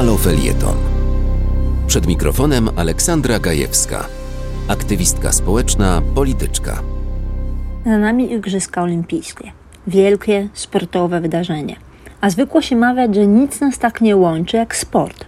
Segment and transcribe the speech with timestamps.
[0.00, 0.76] Halo Felieton.
[1.86, 4.06] Przed mikrofonem Aleksandra Gajewska,
[4.68, 6.82] aktywistka społeczna, polityczka.
[7.84, 9.52] Za nami Igrzyska Olimpijskie.
[9.86, 11.76] Wielkie sportowe wydarzenie.
[12.20, 15.24] A zwykło się mawiać, że nic nas tak nie łączy jak sport.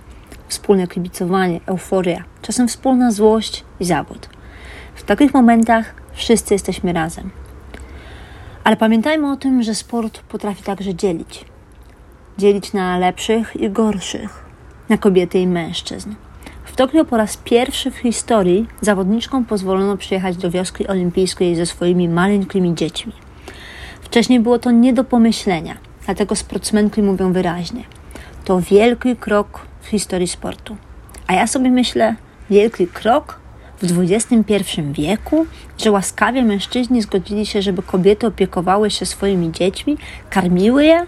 [0.49, 4.29] Wspólne kibicowanie, euforia, czasem wspólna złość i zawód.
[4.95, 7.31] W takich momentach wszyscy jesteśmy razem.
[8.65, 11.45] Ale pamiętajmy o tym, że sport potrafi także dzielić.
[12.39, 14.42] Dzielić na lepszych i gorszych,
[14.93, 16.15] na kobiety i mężczyzn.
[16.65, 22.09] W Tokio po raz pierwszy w historii zawodniczkom pozwolono przyjechać do wioski olimpijskiej ze swoimi
[22.09, 23.13] maleńkimi dziećmi.
[24.03, 27.85] Wcześniej było to nie do pomyślenia, dlatego sportsmenki mówią wyraźnie.
[28.45, 30.77] To wielki krok w historii sportu.
[31.27, 32.15] A ja sobie myślę,
[32.51, 33.41] wielki krok
[33.83, 35.47] w XXI wieku,
[35.79, 39.97] że łaskawie mężczyźni zgodzili się, żeby kobiety opiekowały się swoimi dziećmi,
[40.31, 41.07] karmiły je?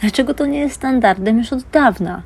[0.00, 2.22] Dlaczego to nie jest standardem już od dawna?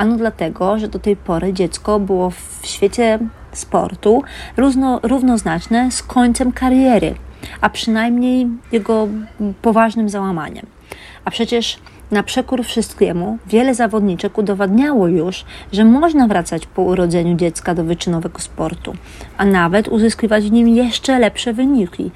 [0.00, 3.18] Ano dlatego, że do tej pory dziecko było w świecie
[3.52, 4.22] sportu
[4.56, 7.14] równo, równoznaczne z końcem kariery,
[7.60, 9.08] a przynajmniej jego
[9.62, 10.66] poważnym załamaniem.
[11.24, 11.78] A przecież
[12.10, 18.38] na przekór wszystkiemu, wiele zawodniczek udowadniało już, że można wracać po urodzeniu dziecka do wyczynowego
[18.38, 18.94] sportu,
[19.36, 22.10] a nawet uzyskiwać w nim jeszcze lepsze wyniki.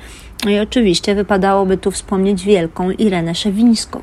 [0.45, 4.01] No i oczywiście wypadałoby tu wspomnieć wielką Irenę Szewińską,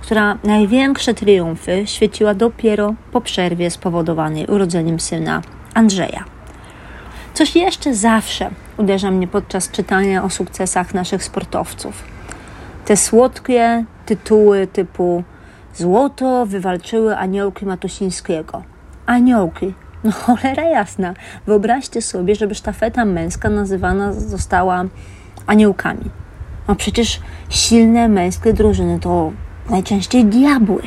[0.00, 5.42] która największe triumfy świeciła dopiero po przerwie spowodowanej urodzeniem syna
[5.74, 6.24] Andrzeja.
[7.34, 12.19] Coś jeszcze zawsze uderza mnie podczas czytania o sukcesach naszych sportowców.
[12.90, 15.24] Te słodkie tytuły typu
[15.74, 18.62] Złoto wywalczyły aniołki Matusińskiego.
[19.06, 19.74] Aniołki.
[20.04, 21.14] No cholera jasna.
[21.46, 24.84] Wyobraźcie sobie, żeby sztafeta męska nazywana została
[25.46, 26.10] aniołkami.
[26.68, 29.32] No przecież silne męskie drużyny to
[29.68, 30.82] najczęściej diabły.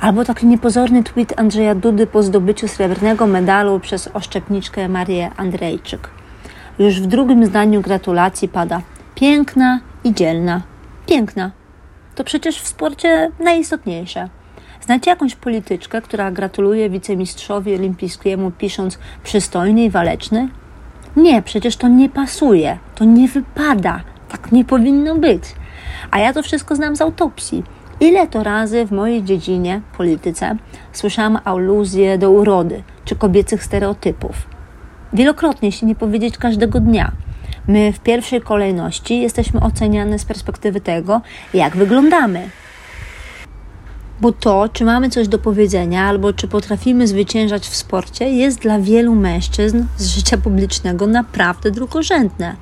[0.00, 6.10] Albo taki niepozorny tweet Andrzeja Dudy po zdobyciu srebrnego medalu przez oszczepniczkę Marię Andrejczyk.
[6.78, 8.80] Już w drugim zdaniu gratulacji pada
[9.14, 10.73] piękna i dzielna.
[11.06, 11.50] Piękna.
[12.14, 14.28] To przecież w sporcie najistotniejsze.
[14.80, 20.48] Znacie jakąś polityczkę, która gratuluje wicemistrzowi olimpijskiemu pisząc przystojny i waleczny?
[21.16, 25.42] Nie, przecież to nie pasuje, to nie wypada, tak nie powinno być.
[26.10, 27.62] A ja to wszystko znam z autopsji.
[28.00, 30.56] Ile to razy w mojej dziedzinie, polityce,
[30.92, 34.46] słyszałam aluzje do urody czy kobiecych stereotypów.
[35.12, 37.12] Wielokrotnie, jeśli nie powiedzieć każdego dnia.
[37.68, 41.20] My w pierwszej kolejności jesteśmy oceniane z perspektywy tego,
[41.54, 42.50] jak wyglądamy.
[44.20, 48.78] Bo to, czy mamy coś do powiedzenia, albo czy potrafimy zwyciężać w sporcie, jest dla
[48.78, 52.56] wielu mężczyzn z życia publicznego naprawdę drugorzędne.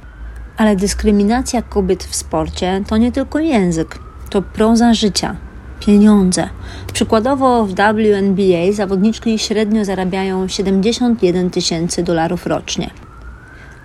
[0.57, 3.99] Ale dyskryminacja kobiet w sporcie to nie tylko język,
[4.31, 5.37] to proza życia,
[5.81, 6.49] pieniądze.
[6.93, 12.91] Przykładowo w WNBA zawodniczki średnio zarabiają 71 tysięcy dolarów rocznie.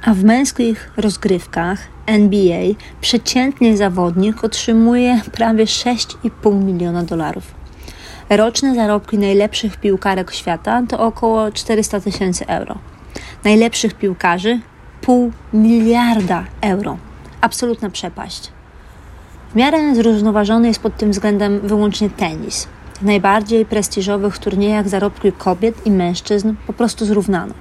[0.01, 2.61] A w męskich rozgrywkach NBA
[3.01, 7.43] przeciętnie zawodnik otrzymuje prawie 6,5 miliona dolarów.
[8.29, 12.77] Roczne zarobki najlepszych piłkarek świata to około 400 tysięcy euro.
[13.43, 14.59] Najlepszych piłkarzy
[15.01, 16.97] pół miliarda euro.
[17.41, 18.51] Absolutna przepaść.
[19.51, 22.67] W miarę zrównoważony jest pod tym względem wyłącznie tenis.
[23.01, 27.53] W najbardziej prestiżowych turniejach zarobki kobiet i mężczyzn po prostu zrównano.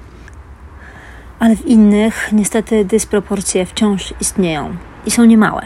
[1.39, 4.77] Ale w innych niestety dysproporcje wciąż istnieją
[5.07, 5.63] i są niemałe.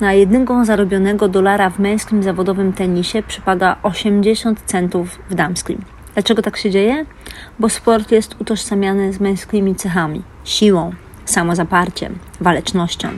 [0.00, 5.84] Na jednego zarobionego dolara w męskim zawodowym tenisie przypada 80 centów w damskim.
[6.14, 7.04] Dlaczego tak się dzieje?
[7.58, 10.92] Bo sport jest utożsamiany z męskimi cechami siłą,
[11.24, 13.08] samozaparciem, walecznością.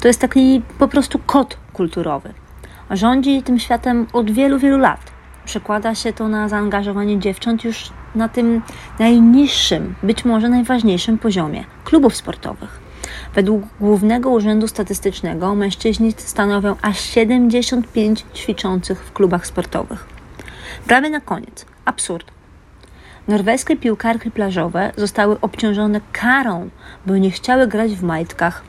[0.00, 2.34] To jest taki po prostu kod kulturowy.
[2.90, 5.00] Rządzi tym światem od wielu, wielu lat.
[5.44, 8.62] Przekłada się to na zaangażowanie dziewcząt już na tym
[8.98, 12.80] najniższym, być może najważniejszym poziomie klubów sportowych.
[13.34, 20.06] Według Głównego Urzędu Statystycznego mężczyźni stanowią aż 75 ćwiczących w klubach sportowych.
[20.86, 21.66] Prawie na koniec.
[21.84, 22.30] Absurd.
[23.28, 26.70] Norweskie piłkarki plażowe zostały obciążone karą,
[27.06, 28.62] bo nie chciały grać w majtkach,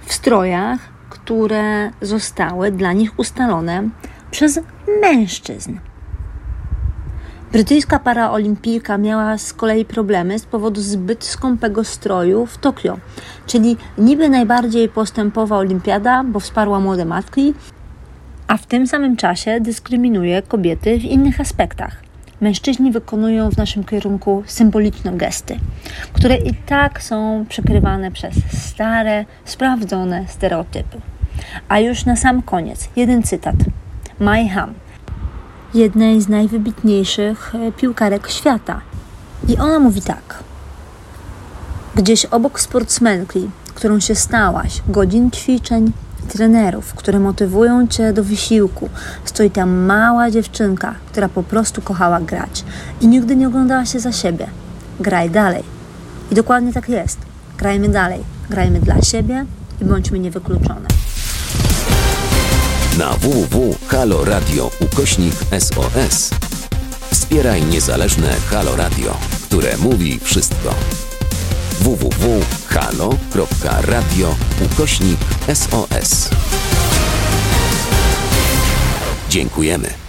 [0.00, 0.80] w strojach,
[1.10, 3.88] które zostały dla nich ustalone
[4.30, 4.60] przez
[5.00, 5.78] mężczyzn.
[7.52, 12.98] Brytyjska paraolimpijka miała z kolei problemy z powodu zbyt skąpego stroju w Tokio,
[13.46, 17.54] czyli niby najbardziej postępowa olimpiada, bo wsparła młode matki,
[18.46, 21.96] a w tym samym czasie dyskryminuje kobiety w innych aspektach.
[22.40, 25.56] Mężczyźni wykonują w naszym kierunku symboliczne gesty,
[26.12, 31.00] które i tak są przykrywane przez stare, sprawdzone stereotypy.
[31.68, 33.56] A już na sam koniec jeden cytat.
[34.20, 34.74] Mai Ham,
[35.74, 38.80] jednej z najwybitniejszych e, piłkarek świata.
[39.48, 40.38] I ona mówi tak.
[41.94, 45.92] Gdzieś obok sportsmenki, którą się stałaś, godzin ćwiczeń
[46.28, 48.88] trenerów, które motywują cię do wysiłku,
[49.24, 52.64] stoi ta mała dziewczynka, która po prostu kochała grać
[53.00, 54.46] i nigdy nie oglądała się za siebie.
[55.00, 55.64] Graj dalej.
[56.30, 57.18] I dokładnie tak jest.
[57.58, 58.20] Grajmy dalej.
[58.50, 59.46] Grajmy dla siebie
[59.80, 61.01] i bądźmy niewykluczone.
[62.98, 66.30] Na www.haloradio ukośnik SOS
[67.10, 70.74] wspieraj niezależne Halo Radio, które mówi wszystko
[71.80, 72.36] www.halo.radio
[74.64, 75.18] ukośnik
[75.54, 76.30] SOS.
[79.28, 80.01] Dziękujemy.